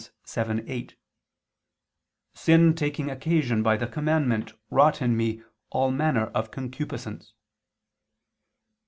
[0.25, 0.95] 7:8:
[2.33, 7.33] "Sin taking occasion by the commandment wrought in me all manner of concupiscence."